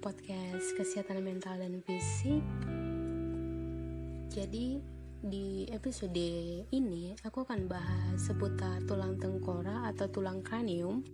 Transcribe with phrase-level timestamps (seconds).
[0.00, 2.40] podcast kesehatan mental dan fisik.
[4.32, 4.80] Jadi
[5.20, 11.04] di episode ini aku akan bahas seputar tulang tengkorak atau tulang kranium.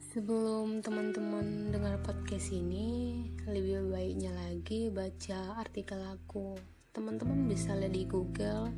[0.00, 6.56] Sebelum teman-teman dengar podcast ini, lebih baiknya lagi baca artikel aku.
[6.96, 8.72] Teman-teman bisa lihat di Google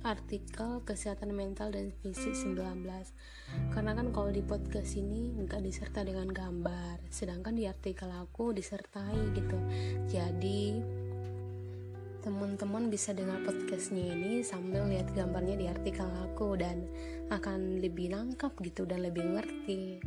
[0.00, 2.56] artikel kesehatan mental dan fisik 19
[3.74, 9.18] karena kan kalau di podcast ini nggak disertai dengan gambar sedangkan di artikel aku disertai
[9.36, 9.58] gitu.
[10.08, 10.80] Jadi
[12.20, 16.84] teman-teman bisa dengar podcastnya ini sambil lihat gambarnya di artikel aku dan
[17.32, 20.00] akan lebih nangkap gitu dan lebih ngerti.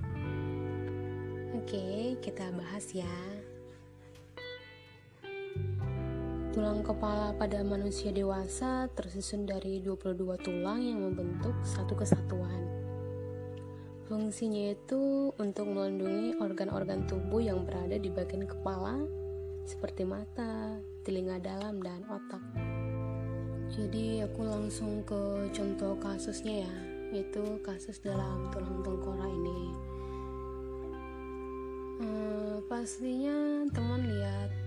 [1.53, 3.42] Oke kita bahas ya
[6.53, 12.69] Tulang kepala pada manusia dewasa tersusun dari 22 tulang yang membentuk satu kesatuan.
[14.05, 19.02] Fungsinya itu untuk melindungi organ-organ tubuh yang berada di bagian kepala
[19.66, 22.45] seperti mata, telinga dalam, dan otak.
[23.73, 26.75] Jadi aku langsung ke contoh kasusnya ya,
[27.17, 29.61] yaitu kasus dalam tulang tengkorak ini.
[31.97, 34.62] Hmm, pastinya teman lihat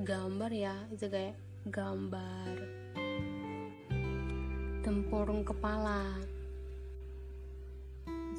[0.00, 1.36] gambar ya itu kayak
[1.68, 2.56] gambar
[4.80, 6.16] tempurung kepala.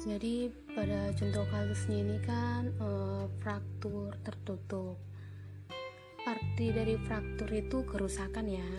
[0.02, 4.98] Jadi pada contoh kasusnya ini kan uh, fraktur tertutup.
[6.26, 8.70] Arti dari fraktur itu kerusakan ya.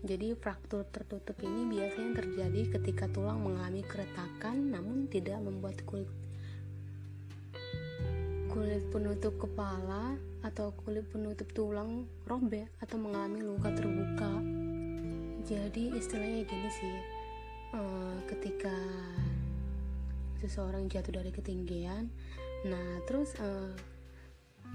[0.00, 6.08] Jadi fraktur tertutup ini biasanya terjadi ketika tulang mengalami keretakan namun tidak membuat kulit
[8.60, 14.36] kulit penutup kepala atau kulit penutup tulang robek atau mengalami luka terbuka.
[15.48, 16.96] Jadi istilahnya gini sih,
[17.72, 18.76] uh, ketika
[20.44, 22.12] seseorang jatuh dari ketinggian,
[22.68, 23.72] nah terus uh,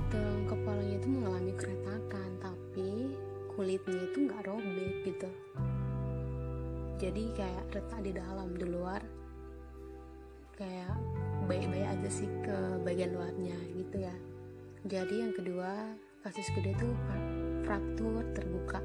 [0.10, 3.14] tulang kepalanya itu mengalami keretakan, tapi
[3.54, 5.30] kulitnya itu nggak robek gitu.
[6.98, 9.06] Jadi kayak retak di dalam, di luar
[10.58, 10.98] kayak
[11.46, 14.16] baik-baik aja sih ke bagian luarnya gitu ya.
[14.86, 16.90] Jadi yang kedua kasus kedua itu
[17.66, 18.82] fraktur terbuka.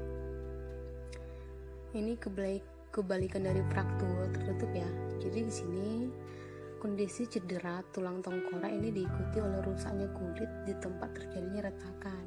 [1.91, 4.89] Ini kebalik kebalikan dari fraktur tertutup ya.
[5.21, 5.89] Jadi di sini
[6.81, 12.25] kondisi cedera tulang tengkorak ini diikuti oleh rusaknya kulit di tempat terjadinya retakan.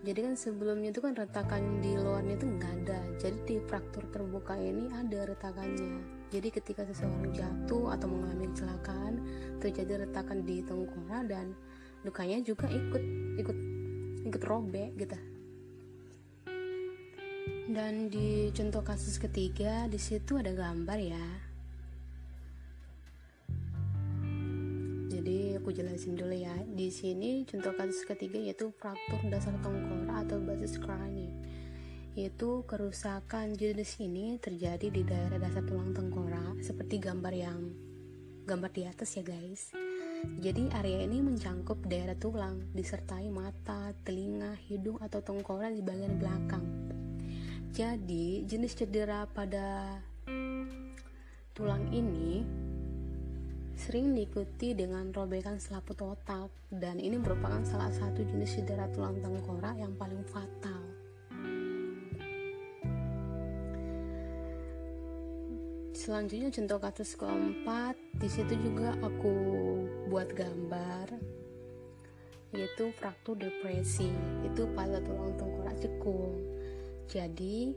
[0.00, 3.00] Jadi kan sebelumnya itu kan retakan di luarnya itu nggak ada.
[3.20, 6.00] Jadi di fraktur terbuka ini ada retakannya.
[6.32, 9.19] Jadi ketika seseorang jatuh atau mengalami kecelakaan,
[9.60, 11.52] terjadi retakan di tengkorak dan
[12.02, 13.04] lukanya juga ikut
[13.36, 13.58] ikut
[14.24, 15.18] ikut robek gitu.
[17.70, 21.26] Dan di contoh kasus ketiga di situ ada gambar ya.
[25.12, 26.56] Jadi aku jelasin dulu ya.
[26.66, 31.30] Di sini contoh kasus ketiga yaitu fraktur dasar tengkorak atau basis cranium
[32.18, 37.70] yaitu kerusakan jenis ini terjadi di daerah dasar tulang tengkorak seperti gambar yang
[38.44, 39.72] gambar di atas ya guys.
[40.20, 46.64] Jadi area ini mencangkup daerah tulang disertai mata, telinga, hidung atau tengkorak di bagian belakang.
[47.72, 49.96] Jadi jenis cedera pada
[51.56, 52.44] tulang ini
[53.80, 59.72] sering diikuti dengan robekan selaput otak dan ini merupakan salah satu jenis cedera tulang tengkorak
[59.80, 60.99] yang paling fatal
[66.00, 69.34] selanjutnya contoh kasus keempat di situ juga aku
[70.08, 71.12] buat gambar
[72.56, 74.08] yaitu fraktur depresi.
[74.42, 76.40] Itu pada tulang tengkorak cekung
[77.10, 77.76] jadi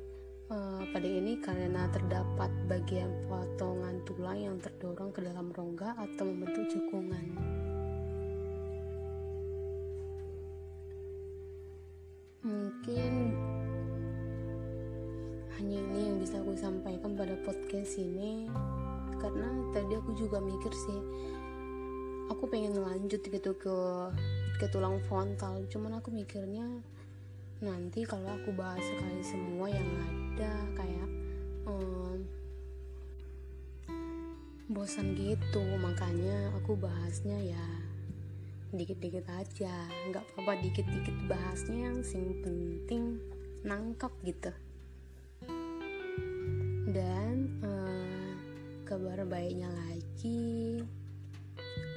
[0.54, 6.70] uh, pada ini karena terdapat bagian potongan tulang yang terdorong ke dalam rongga atau membentuk
[6.72, 7.26] cekungan
[17.04, 18.48] sampaikan pada podcast ini
[19.20, 21.00] karena tadi aku juga mikir sih
[22.32, 23.78] aku pengen lanjut gitu ke
[24.56, 25.68] ke tulang frontal.
[25.68, 26.64] Cuman aku mikirnya
[27.60, 31.10] nanti kalau aku bahas sekali semua yang ada kayak
[31.68, 32.24] um,
[34.72, 37.66] bosan gitu makanya aku bahasnya ya
[38.72, 39.76] dikit-dikit aja.
[40.08, 43.20] Nggak apa-apa dikit-dikit bahasnya yang sing penting
[43.68, 44.56] nangkap gitu
[46.94, 48.38] dan uh,
[48.86, 50.78] kabar baiknya lagi.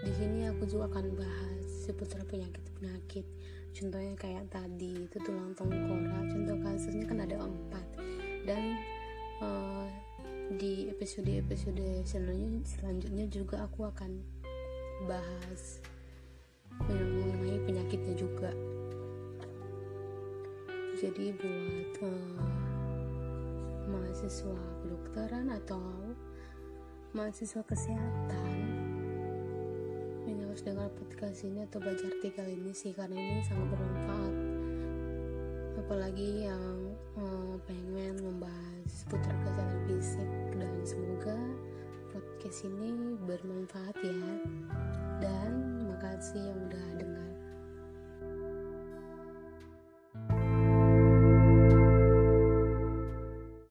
[0.00, 3.28] Di sini aku juga akan bahas seputar penyakit-penyakit.
[3.76, 6.32] Contohnya kayak tadi itu tulang tengkorak.
[6.32, 7.86] Contoh kasusnya kan ada empat.
[8.48, 8.80] Dan
[9.44, 9.84] uh,
[10.56, 14.16] di episode-episode selanjutnya selanjutnya juga aku akan
[15.04, 15.84] bahas
[16.88, 18.50] mengenai penyakitnya juga.
[20.96, 22.65] Jadi buat uh,
[23.86, 25.80] mahasiswa kedokteran atau
[27.14, 28.58] mahasiswa kesehatan?
[30.26, 34.34] Ini harus dengar podcast ini atau baca artikel ini sih karena ini sangat bermanfaat.
[35.86, 40.30] Apalagi yang uh, pengen membahas seputar kesehatan fisik.
[40.56, 41.38] Dan semoga
[42.10, 44.20] podcast ini bermanfaat ya